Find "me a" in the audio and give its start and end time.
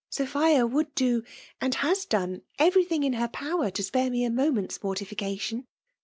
4.09-4.31